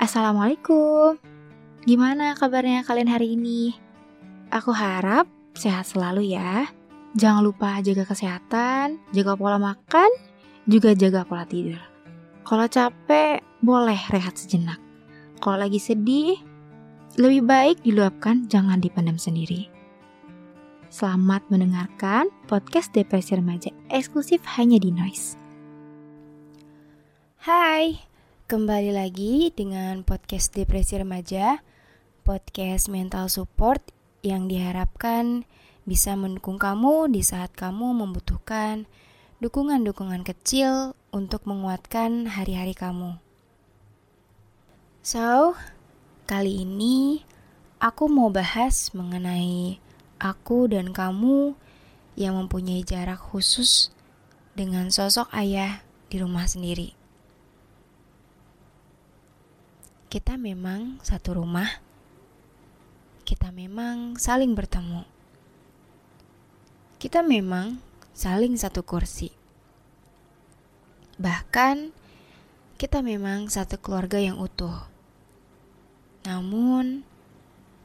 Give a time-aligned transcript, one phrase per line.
[0.00, 1.20] Assalamualaikum.
[1.84, 3.76] Gimana kabarnya kalian hari ini?
[4.48, 6.72] Aku harap sehat selalu ya.
[7.20, 10.08] Jangan lupa jaga kesehatan, jaga pola makan,
[10.64, 11.76] juga jaga pola tidur.
[12.48, 14.80] Kalau capek, boleh rehat sejenak.
[15.36, 16.40] Kalau lagi sedih,
[17.20, 19.68] lebih baik diluapkan, jangan dipendam sendiri.
[20.88, 25.36] Selamat mendengarkan podcast Depresi Remaja eksklusif hanya di Noise.
[27.44, 28.00] Hai,
[28.50, 31.62] kembali lagi dengan podcast Depresi Remaja,
[32.26, 33.78] podcast mental support
[34.26, 35.46] yang diharapkan
[35.86, 38.90] bisa mendukung kamu di saat kamu membutuhkan
[39.38, 43.22] dukungan-dukungan kecil untuk menguatkan hari-hari kamu.
[45.06, 45.54] So,
[46.26, 47.22] kali ini
[47.78, 49.78] aku mau bahas mengenai
[50.18, 51.54] aku dan kamu
[52.18, 53.94] yang mempunyai jarak khusus
[54.58, 56.99] dengan sosok ayah di rumah sendiri.
[60.10, 61.70] Kita memang satu rumah,
[63.22, 65.06] kita memang saling bertemu,
[66.98, 67.78] kita memang
[68.10, 69.30] saling satu kursi,
[71.14, 71.94] bahkan
[72.74, 74.90] kita memang satu keluarga yang utuh.
[76.26, 77.06] Namun,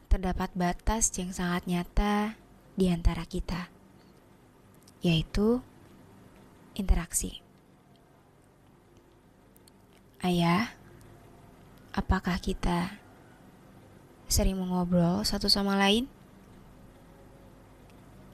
[0.10, 2.34] terdapat batas yang sangat nyata
[2.74, 3.70] di antara kita,
[5.06, 5.62] yaitu
[6.74, 7.38] interaksi.
[10.26, 10.74] Ayah,
[11.96, 13.00] apakah kita
[14.28, 16.12] sering mengobrol satu sama lain?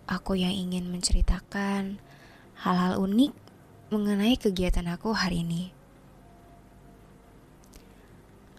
[0.10, 2.02] Aku yang ingin menceritakan
[2.58, 3.32] hal-hal unik
[3.94, 5.72] mengenai kegiatan aku hari ini.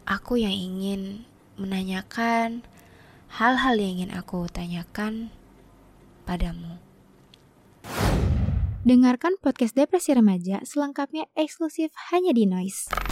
[0.07, 1.27] Aku yang ingin
[1.59, 2.65] menanyakan
[3.37, 5.29] hal-hal yang ingin aku tanyakan
[6.25, 6.79] padamu.
[8.83, 13.12] Dengarkan podcast Depresi Remaja selengkapnya eksklusif hanya di Noise.